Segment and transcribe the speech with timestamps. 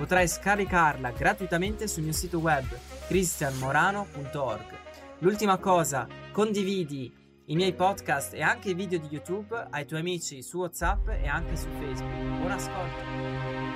[0.00, 2.64] Potrai scaricarla gratuitamente sul mio sito web
[3.06, 4.78] cristianmorano.org.
[5.18, 7.12] L'ultima cosa, condividi
[7.44, 11.28] i miei podcast e anche i video di YouTube ai tuoi amici su WhatsApp e
[11.28, 12.38] anche su Facebook.
[12.38, 13.69] Buon ascolto!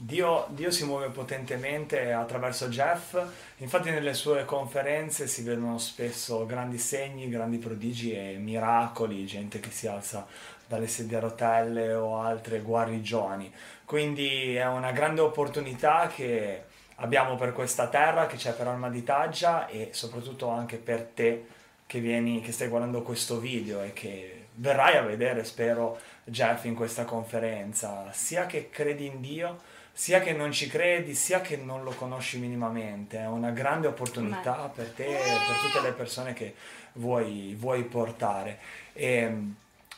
[0.01, 3.21] Dio, Dio, si muove potentemente attraverso Jeff,
[3.57, 9.71] infatti nelle sue conferenze si vedono spesso grandi segni, grandi prodigi e miracoli, gente che
[9.71, 10.25] si alza
[10.65, 13.51] dalle sedie a rotelle o altre guarigioni.
[13.83, 16.63] Quindi è una grande opportunità che
[16.95, 21.45] abbiamo per questa terra, che c'è per Alma di Taggia e soprattutto anche per te
[21.85, 26.75] che, vieni, che stai guardando questo video e che verrai a vedere, spero, Jeff in
[26.75, 29.57] questa conferenza, sia che credi in Dio,
[29.99, 33.17] sia che non ci credi, sia che non lo conosci minimamente.
[33.19, 34.81] È una grande opportunità Beh.
[34.81, 36.55] per te e per tutte le persone che
[36.93, 38.59] vuoi, vuoi portare.
[38.93, 39.29] E,